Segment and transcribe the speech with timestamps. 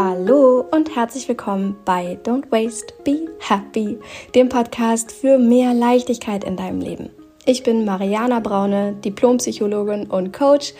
[0.00, 3.98] Hallo und herzlich willkommen bei Don't Waste, Be Happy,
[4.32, 7.10] dem Podcast für mehr Leichtigkeit in deinem Leben.
[7.46, 10.72] Ich bin Mariana Braune, Diplompsychologin und Coach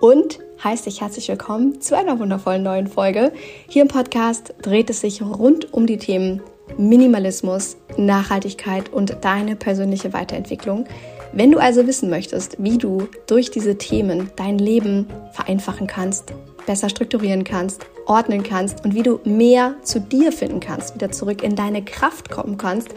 [0.00, 3.32] und heiße dich herzlich willkommen zu einer wundervollen neuen Folge.
[3.68, 6.40] Hier im Podcast dreht es sich rund um die Themen
[6.78, 10.84] Minimalismus, Nachhaltigkeit und deine persönliche Weiterentwicklung.
[11.32, 16.34] Wenn du also wissen möchtest, wie du durch diese Themen dein Leben vereinfachen kannst,
[16.66, 21.42] besser strukturieren kannst, ordnen kannst und wie du mehr zu dir finden kannst, wieder zurück
[21.42, 22.88] in deine Kraft kommen kannst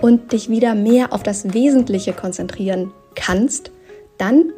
[0.00, 3.70] und dich wieder mehr auf das Wesentliche konzentrieren kannst,
[4.18, 4.52] dann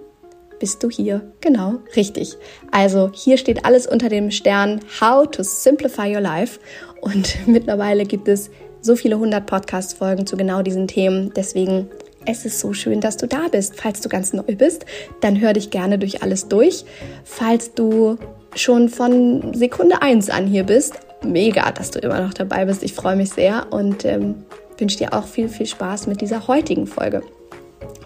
[0.59, 2.37] bist du hier genau richtig.
[2.71, 6.61] Also hier steht alles unter dem Stern How to Simplify Your Life
[7.01, 8.51] und mittlerweile gibt es
[8.81, 11.33] so viele hundert Podcast-Folgen zu genau diesen Themen.
[11.35, 11.89] Deswegen
[12.25, 13.81] es ist so schön, dass du da bist.
[13.81, 14.87] Falls du ganz neu bist,
[15.21, 16.85] dann hör dich gerne durch alles durch.
[17.25, 18.17] Falls du
[18.55, 20.95] schon von Sekunde 1 an hier bist.
[21.23, 22.83] Mega, dass du immer noch dabei bist.
[22.83, 24.45] Ich freue mich sehr und ähm,
[24.79, 27.23] wünsche dir auch viel, viel Spaß mit dieser heutigen Folge.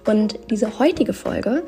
[0.07, 1.65] Und diese heutige Folge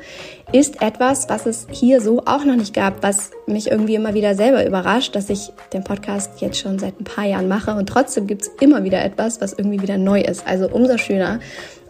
[0.53, 4.33] ist etwas, was es hier so auch noch nicht gab, was mich irgendwie immer wieder
[4.33, 8.27] selber überrascht, dass ich den Podcast jetzt schon seit ein paar Jahren mache und trotzdem
[8.27, 10.47] gibt es immer wieder etwas, was irgendwie wieder neu ist.
[10.47, 11.39] Also umso schöner.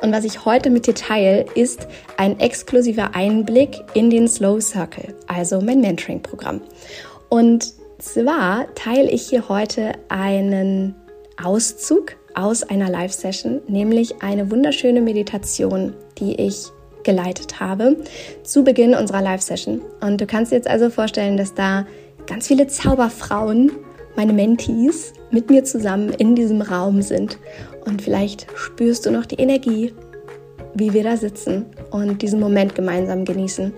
[0.01, 5.13] Und was ich heute mit dir teile, ist ein exklusiver Einblick in den Slow Circle,
[5.27, 6.61] also mein Mentoring-Programm.
[7.29, 10.95] Und zwar teile ich hier heute einen
[11.41, 16.67] Auszug aus einer Live-Session, nämlich eine wunderschöne Meditation, die ich
[17.03, 17.97] geleitet habe
[18.43, 19.81] zu Beginn unserer Live-Session.
[20.01, 21.85] Und du kannst dir jetzt also vorstellen, dass da
[22.27, 23.71] ganz viele Zauberfrauen,
[24.15, 27.37] meine Mentees, mit mir zusammen in diesem Raum sind.
[27.85, 29.93] Und vielleicht spürst du noch die Energie,
[30.73, 33.73] wie wir da sitzen und diesen Moment gemeinsam genießen.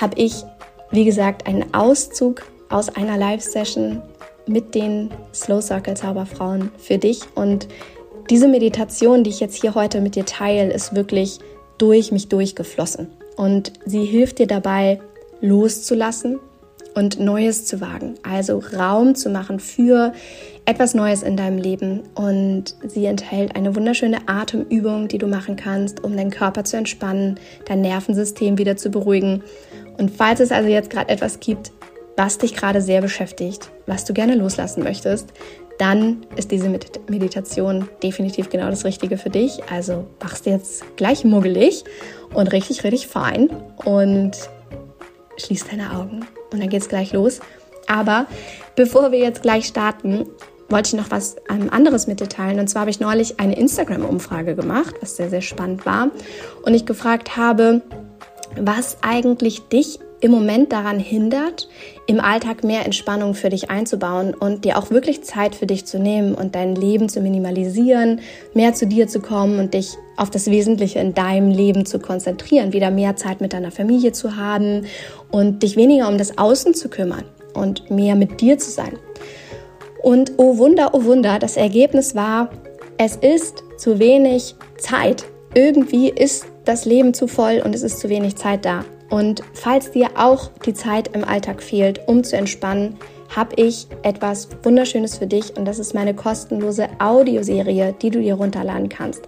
[0.00, 0.44] habe ich,
[0.90, 4.02] wie gesagt, einen Auszug aus einer Live-Session
[4.46, 7.20] mit den Slow Circle Zauberfrauen für dich.
[7.34, 7.68] Und
[8.30, 11.38] diese Meditation, die ich jetzt hier heute mit dir teile, ist wirklich
[11.78, 13.08] durch mich durchgeflossen.
[13.36, 15.00] Und sie hilft dir dabei,
[15.40, 16.38] loszulassen
[16.94, 18.14] und Neues zu wagen.
[18.22, 20.12] Also Raum zu machen für
[20.64, 22.02] etwas Neues in deinem Leben.
[22.14, 27.38] Und sie enthält eine wunderschöne Atemübung, die du machen kannst, um deinen Körper zu entspannen,
[27.66, 29.42] dein Nervensystem wieder zu beruhigen.
[29.98, 31.72] Und falls es also jetzt gerade etwas gibt,
[32.16, 35.32] was dich gerade sehr beschäftigt, was du gerne loslassen möchtest,
[35.78, 36.68] dann ist diese
[37.08, 39.60] Meditation definitiv genau das Richtige für dich.
[39.70, 41.84] Also machst jetzt gleich muggelig
[42.34, 43.48] und richtig, richtig fein
[43.86, 44.32] und
[45.38, 47.40] schließ deine Augen und dann geht's gleich los.
[47.86, 48.26] Aber
[48.76, 50.26] bevor wir jetzt gleich starten,
[50.68, 52.60] wollte ich noch was ähm, anderes mit dir teilen.
[52.60, 56.10] Und zwar habe ich neulich eine Instagram-Umfrage gemacht, was sehr, sehr spannend war.
[56.62, 57.82] Und ich gefragt habe,
[58.56, 61.68] was eigentlich dich im Moment daran hindert,
[62.06, 65.98] im Alltag mehr Entspannung für dich einzubauen und dir auch wirklich Zeit für dich zu
[65.98, 68.20] nehmen und dein Leben zu minimalisieren,
[68.52, 72.72] mehr zu dir zu kommen und dich auf das Wesentliche in deinem Leben zu konzentrieren,
[72.72, 74.86] wieder mehr Zeit mit deiner Familie zu haben
[75.30, 77.24] und dich weniger um das Außen zu kümmern
[77.54, 78.98] und mehr mit dir zu sein.
[80.02, 82.50] Und oh Wunder, oh Wunder, das Ergebnis war,
[82.98, 85.24] es ist zu wenig Zeit.
[85.54, 88.84] Irgendwie ist das Leben zu voll und es ist zu wenig Zeit da.
[89.10, 92.96] Und falls dir auch die Zeit im Alltag fehlt, um zu entspannen,
[93.34, 98.34] habe ich etwas Wunderschönes für dich und das ist meine kostenlose Audioserie, die du dir
[98.34, 99.22] runterladen kannst.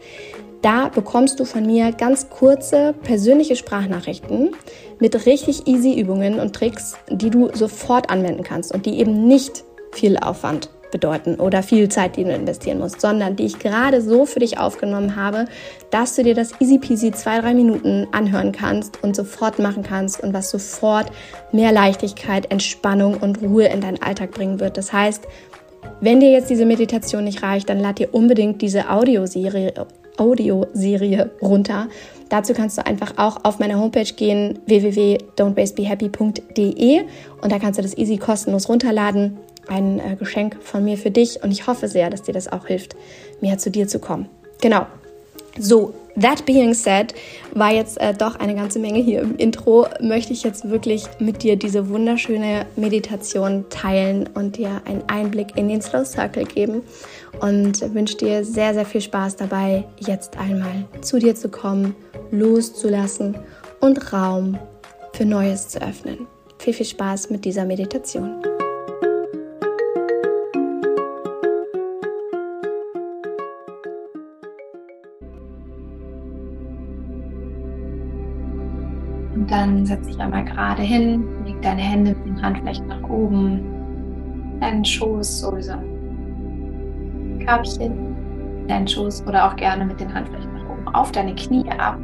[0.61, 4.55] Da bekommst du von mir ganz kurze persönliche Sprachnachrichten
[5.00, 9.64] mit richtig easy Übungen und Tricks, die du sofort anwenden kannst und die eben nicht
[9.93, 14.24] viel Aufwand bedeuten oder viel Zeit, die du investieren musst, sondern die ich gerade so
[14.24, 15.46] für dich aufgenommen habe,
[15.90, 20.22] dass du dir das easy peasy zwei, drei Minuten anhören kannst und sofort machen kannst
[20.22, 21.10] und was sofort
[21.50, 24.76] mehr Leichtigkeit, Entspannung und Ruhe in deinen Alltag bringen wird.
[24.76, 25.26] Das heißt,
[26.00, 29.74] wenn dir jetzt diese Meditation nicht reicht, dann lad dir unbedingt diese Audioserie,
[30.16, 31.88] Audioserie runter.
[32.28, 37.00] Dazu kannst du einfach auch auf meine Homepage gehen, www.don'tbasebehappy.de
[37.42, 39.38] und da kannst du das easy kostenlos runterladen.
[39.68, 42.66] Ein äh, Geschenk von mir für dich und ich hoffe sehr, dass dir das auch
[42.66, 42.96] hilft,
[43.40, 44.28] mehr zu dir zu kommen.
[44.60, 44.86] Genau.
[45.58, 47.14] So, that being said,
[47.54, 49.86] war jetzt äh, doch eine ganze Menge hier im Intro.
[50.00, 55.68] Möchte ich jetzt wirklich mit dir diese wunderschöne Meditation teilen und dir einen Einblick in
[55.68, 56.82] den Slow Circle geben
[57.40, 61.94] und wünsche dir sehr, sehr viel Spaß dabei, jetzt einmal zu dir zu kommen,
[62.30, 63.36] loszulassen
[63.80, 64.58] und Raum
[65.12, 66.26] für Neues zu öffnen.
[66.58, 68.42] Viel, viel Spaß mit dieser Meditation.
[79.42, 83.60] Und dann setz dich einmal gerade hin, leg deine Hände mit den Handflächen nach oben,
[84.60, 85.72] deinen Schoß sowieso.
[87.44, 88.14] Körbchen,
[88.68, 91.98] deinen Schoß oder auch gerne mit den Handflächen nach oben auf deine Knie ab.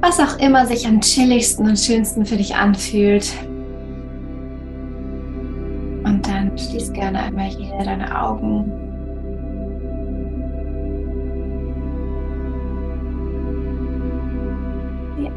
[0.00, 3.34] Was auch immer sich am chilligsten und schönsten für dich anfühlt.
[6.04, 8.87] Und dann schließ gerne einmal hier deine Augen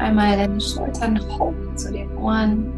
[0.02, 2.72] einmal deine Schultern hoch zu den Ohren.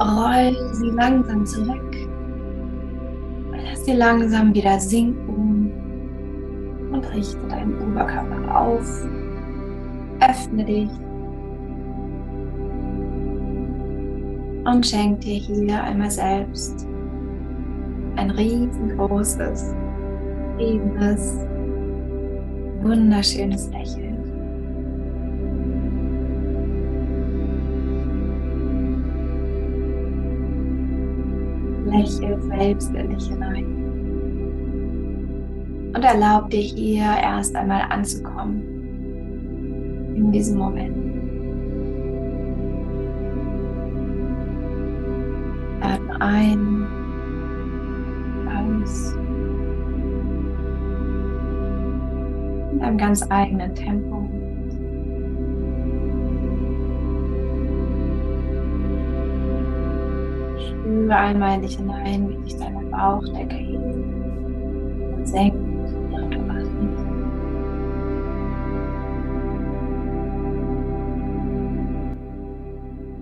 [0.00, 1.96] Roll sie langsam zurück.
[3.52, 5.72] Lass sie langsam wieder sinken
[6.92, 9.06] und richte deinen Oberkörper auf.
[10.20, 10.90] Öffne dich
[14.64, 16.86] und schenk dir hier einmal selbst
[18.16, 19.74] ein riesengroßes,
[20.58, 21.36] liebendes,
[22.80, 24.13] wunderschönes Lächeln.
[31.94, 33.66] Lächel selbst in dich hinein.
[35.94, 38.62] Und erlaub dir hier erst einmal anzukommen.
[40.16, 40.96] In diesem Moment.
[45.80, 46.86] Atme ein,
[48.48, 49.14] aus.
[52.72, 54.23] In einem ganz eigenen Tempo.
[61.14, 63.84] Spüre einmal in dich hinein, wie sich deine Bauchdecke hebt
[65.16, 65.54] und senkt.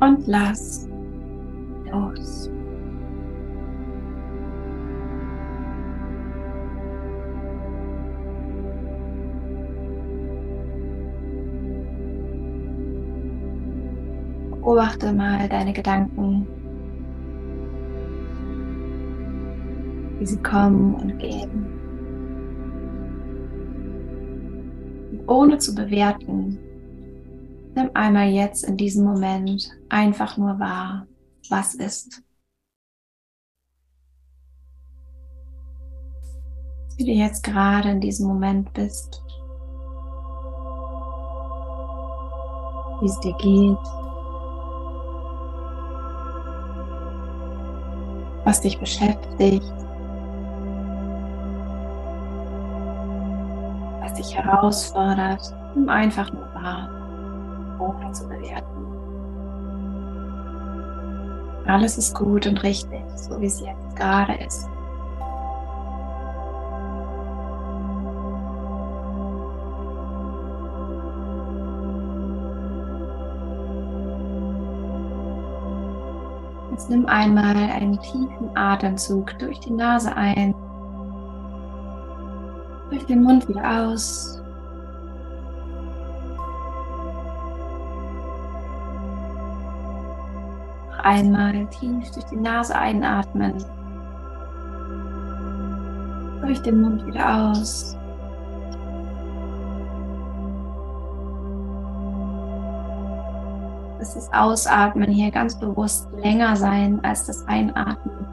[0.01, 0.89] Und lass
[1.91, 2.51] los.
[14.51, 16.47] Beobachte mal deine Gedanken
[20.23, 21.67] wie sie kommen und gehen.
[25.11, 26.61] Und ohne zu bewerten,
[27.75, 31.09] nimm einmal jetzt in diesem Moment einfach nur wahr,
[31.51, 32.23] was ist.
[36.97, 39.21] Wie du jetzt gerade in diesem Moment bist.
[43.01, 43.87] Wie es dir geht.
[48.45, 49.83] Was dich beschäftigt.
[54.23, 56.89] Dich herausfordert, nimm einfach nur wahr,
[57.81, 58.69] ohne zu bewerten.
[61.67, 64.69] Alles ist gut und richtig, so wie es jetzt gerade ist.
[76.71, 80.55] Jetzt nimm einmal einen tiefen Atemzug durch die Nase ein
[82.93, 84.39] durch den Mund wieder aus.
[90.91, 93.55] Noch einmal tief durch die Nase einatmen.
[96.43, 97.97] Durch den Mund wieder aus.
[103.99, 108.27] Lass das Ausatmen hier ganz bewusst länger sein als das Einatmen.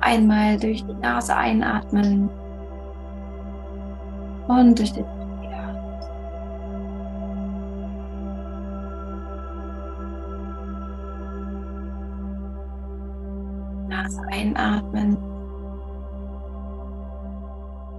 [0.00, 2.30] Einmal durch die Nase einatmen
[4.48, 5.72] und durch den Mund wieder.
[13.88, 15.16] Nase einatmen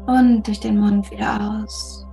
[0.05, 2.05] Und durch den Mund wieder aus.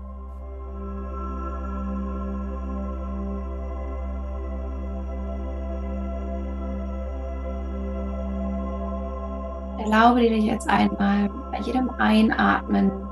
[9.78, 13.09] Erlaube dir jetzt einmal bei jedem Einatmen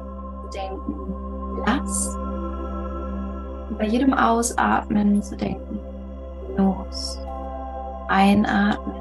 [0.50, 2.14] denken, lass.
[3.68, 5.78] Und bei jedem Ausatmen zu denken,
[6.56, 7.18] los.
[8.08, 8.96] Einatmen,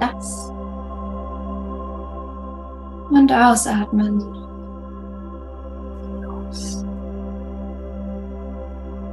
[0.00, 0.52] lass.
[3.10, 4.18] Und ausatmen,
[6.22, 6.84] los.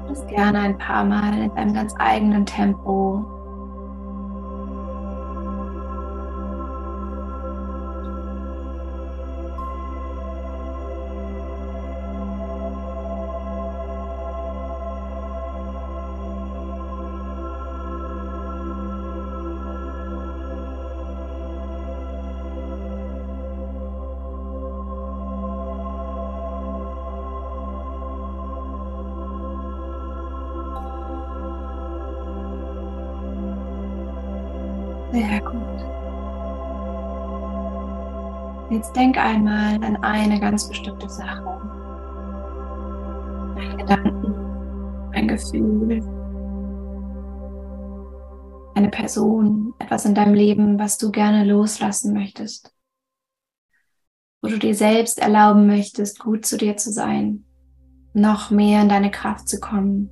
[0.07, 3.23] Das gerne ein paar Mal in deinem ganz eigenen Tempo
[38.71, 41.45] Jetzt denk einmal an eine ganz bestimmte Sache.
[43.57, 44.33] Ein Gedanken,
[45.11, 45.99] ein Gefühl,
[48.73, 52.73] eine Person, etwas in deinem Leben, was du gerne loslassen möchtest.
[54.41, 57.43] Wo du dir selbst erlauben möchtest, gut zu dir zu sein,
[58.13, 60.09] noch mehr in deine Kraft zu kommen,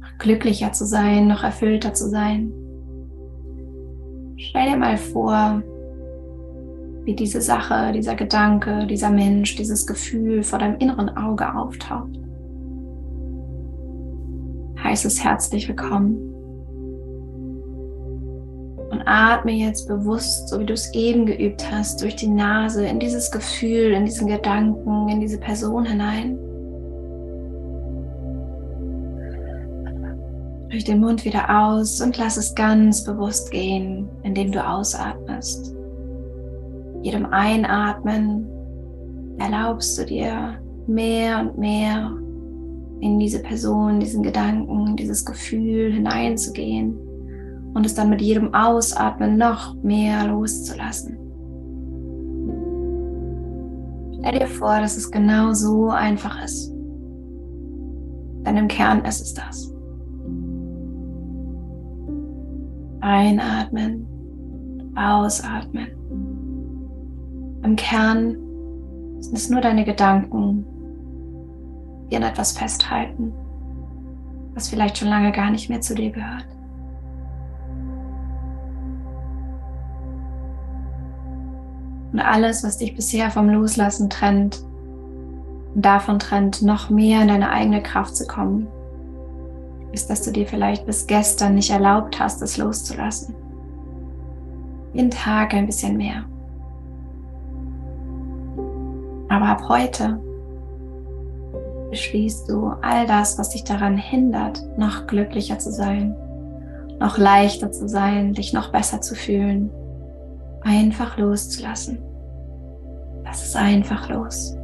[0.00, 2.50] noch glücklicher zu sein, noch erfüllter zu sein.
[4.38, 5.62] Stell dir mal vor,
[7.04, 12.18] wie diese Sache, dieser Gedanke, dieser Mensch, dieses Gefühl vor deinem inneren Auge auftaucht.
[14.82, 16.16] Heiß es herzlich willkommen.
[18.90, 23.00] Und atme jetzt bewusst, so wie du es eben geübt hast, durch die Nase in
[23.00, 26.38] dieses Gefühl, in diesen Gedanken, in diese Person hinein.
[30.74, 35.72] durch den Mund wieder aus und lass es ganz bewusst gehen, indem du ausatmest.
[37.04, 38.46] Jedem Einatmen
[39.38, 42.16] erlaubst du dir mehr und mehr
[43.00, 46.96] in diese Person, diesen Gedanken, dieses Gefühl hineinzugehen
[47.74, 51.18] und es dann mit jedem Ausatmen noch mehr loszulassen.
[54.18, 56.72] Stell dir vor, dass es genau so einfach ist.
[58.46, 59.70] Denn im Kern ist es das.
[63.02, 64.06] Einatmen,
[64.96, 65.88] ausatmen.
[67.64, 68.36] Im Kern
[69.20, 70.66] sind es nur deine Gedanken,
[72.10, 73.32] die an etwas festhalten,
[74.52, 76.46] was vielleicht schon lange gar nicht mehr zu dir gehört.
[82.12, 84.62] Und alles, was dich bisher vom Loslassen trennt,
[85.74, 88.68] und davon trennt, noch mehr in deine eigene Kraft zu kommen,
[89.90, 93.34] ist, dass du dir vielleicht bis gestern nicht erlaubt hast, es loszulassen.
[94.92, 96.24] Jeden Tag ein bisschen mehr.
[99.34, 100.20] Aber ab heute
[101.90, 106.14] beschließt du all das, was dich daran hindert, noch glücklicher zu sein,
[107.00, 109.70] noch leichter zu sein, dich noch besser zu fühlen,
[110.62, 111.98] einfach loszulassen.
[113.24, 114.56] Lass es einfach los.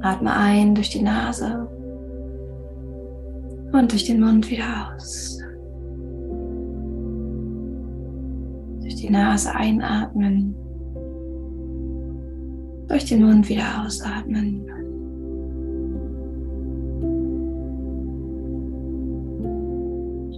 [0.00, 1.68] Atme ein durch die Nase
[3.70, 5.38] und durch den Mund wieder aus.
[8.80, 10.56] Durch die Nase einatmen.
[12.92, 14.66] Durch den Mund wieder ausatmen.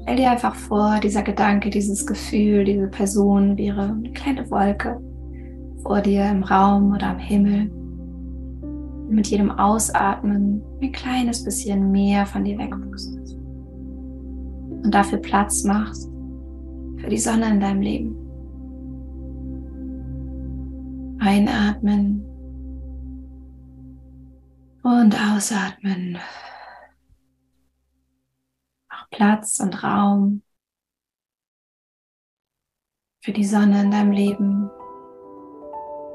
[0.00, 5.00] Stell dir einfach vor, dieser Gedanke, dieses Gefühl, diese Person wäre eine kleine Wolke
[5.82, 7.72] vor dir im Raum oder am Himmel.
[9.08, 13.36] mit jedem Ausatmen ein kleines bisschen mehr von dir wegpustest
[14.84, 16.08] und dafür Platz machst
[16.98, 18.16] für die Sonne in deinem Leben.
[21.18, 22.24] Einatmen
[24.84, 26.18] und ausatmen.
[28.90, 30.42] Auch Platz und Raum
[33.22, 34.70] für die Sonne in deinem Leben,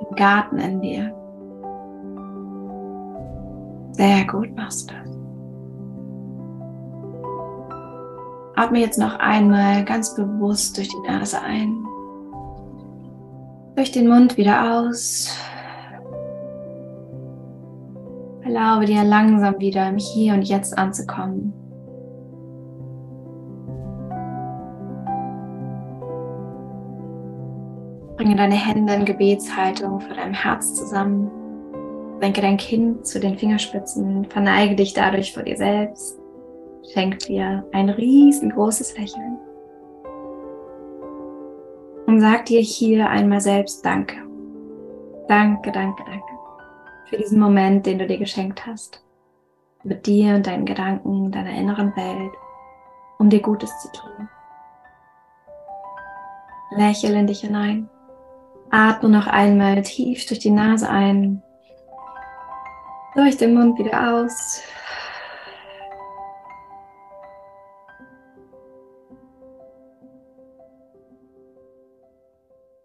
[0.08, 1.16] im Garten in dir.
[3.94, 5.10] Sehr gut machst du das.
[8.56, 11.84] Atme jetzt noch einmal ganz bewusst durch die Nase ein.
[13.76, 15.36] Durch den Mund wieder aus.
[18.50, 21.54] Erlaube dir langsam wieder im Hier und Jetzt anzukommen.
[28.18, 31.30] Bringe deine Hände in Gebetshaltung vor deinem Herz zusammen.
[32.20, 36.20] Senke dein Kind zu den Fingerspitzen, verneige dich dadurch vor dir selbst,
[36.92, 39.38] schenk dir ein riesengroßes Lächeln
[42.08, 44.16] und sag dir hier einmal selbst Danke.
[45.28, 46.29] Danke, danke, danke
[47.10, 49.04] für diesen Moment, den du dir geschenkt hast.
[49.84, 52.34] Mit dir und deinen Gedanken, deiner inneren Welt,
[53.18, 54.30] um dir Gutes zu tun.
[56.72, 57.90] Lächel in dich hinein.
[58.70, 61.42] Atme noch einmal tief durch die Nase ein
[63.16, 64.62] durch den Mund wieder aus.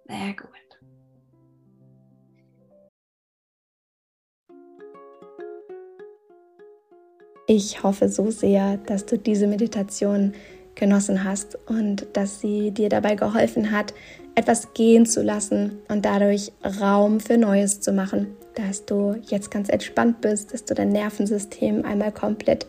[0.06, 0.50] Sehr gut.
[7.46, 10.32] Ich hoffe so sehr, dass du diese Meditation
[10.74, 13.94] genossen hast und dass sie dir dabei geholfen hat,
[14.34, 19.68] etwas gehen zu lassen und dadurch Raum für Neues zu machen dass du jetzt ganz
[19.68, 22.66] entspannt bist, dass du dein Nervensystem einmal komplett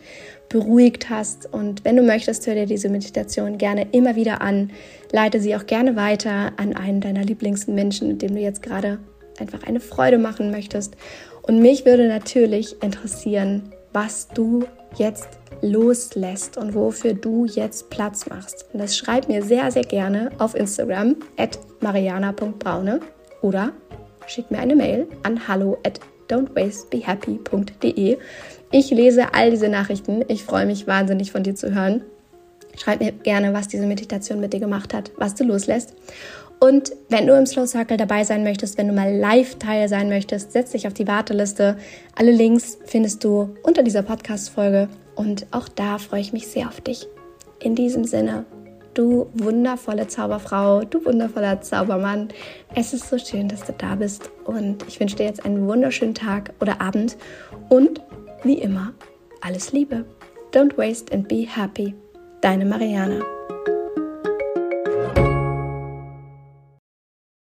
[0.48, 1.52] beruhigt hast.
[1.52, 4.70] Und wenn du möchtest, hör dir diese Meditation gerne immer wieder an.
[5.12, 8.98] Leite sie auch gerne weiter an einen deiner Lieblingsmenschen, mit dem du jetzt gerade
[9.38, 10.96] einfach eine Freude machen möchtest.
[11.42, 14.62] Und mich würde natürlich interessieren, was du
[14.98, 18.66] jetzt loslässt und wofür du jetzt Platz machst.
[18.74, 23.00] Und das schreib mir sehr, sehr gerne auf Instagram at mariana.braune
[23.40, 23.72] oder
[24.26, 25.98] schick mir eine Mail an hallo at
[26.28, 28.18] don'twastebehappy.de.
[28.70, 30.22] Ich lese all diese Nachrichten.
[30.28, 32.02] Ich freue mich wahnsinnig von dir zu hören.
[32.76, 35.94] Schreib mir gerne, was diese Meditation mit dir gemacht hat, was du loslässt.
[36.58, 40.08] Und wenn du im Slow Circle dabei sein möchtest, wenn du mal live Teil sein
[40.08, 41.76] möchtest, setz dich auf die Warteliste.
[42.14, 44.88] Alle Links findest du unter dieser Podcast-Folge.
[45.14, 47.06] Und auch da freue ich mich sehr auf dich.
[47.60, 48.46] In diesem Sinne,
[48.94, 52.28] du wundervolle Zauberfrau, du wundervoller Zaubermann.
[52.74, 56.14] Es ist so schön, dass du da bist und ich wünsche dir jetzt einen wunderschönen
[56.14, 57.16] Tag oder Abend
[57.68, 58.00] und
[58.44, 58.92] wie immer
[59.40, 60.04] alles Liebe.
[60.52, 61.94] Don't waste and be happy.
[62.46, 63.18] Deine Mariana.